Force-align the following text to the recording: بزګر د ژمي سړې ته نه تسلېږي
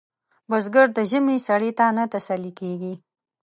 بزګر 0.49 0.87
د 0.97 0.99
ژمي 1.09 1.37
سړې 1.47 1.71
ته 1.77 1.85
نه 1.97 2.03
تسلېږي 2.13 2.93